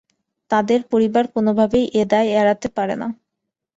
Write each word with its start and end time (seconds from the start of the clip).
তাদের 0.51 0.79
পরিবার 0.91 1.25
কোনোভাবেই 1.35 1.85
এ 1.93 2.09
দায় 2.11 2.29
এড়াতে 2.33 2.67
পারে 2.77 2.95
না। 3.01 3.07